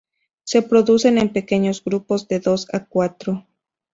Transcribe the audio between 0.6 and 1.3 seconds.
producen